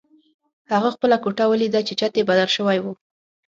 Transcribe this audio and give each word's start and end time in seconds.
هغه 0.71 0.89
خپله 0.95 1.15
کوټه 1.23 1.45
ولیده 1.47 1.81
چې 1.87 1.93
چت 1.99 2.13
یې 2.17 2.27
بدل 2.29 2.49
شوی 2.55 2.77
و 2.81 2.85